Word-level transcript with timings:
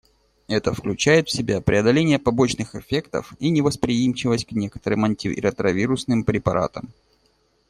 Это 0.47 0.73
включает 0.73 1.27
в 1.27 1.31
себя 1.31 1.61
преодоление 1.61 2.17
побочных 2.17 2.73
эффектов 2.73 3.35
и 3.37 3.51
невосприимчивость 3.51 4.47
к 4.47 4.51
некоторым 4.53 5.05
антиретровирусным 5.05 6.23
препаратам. 6.23 6.89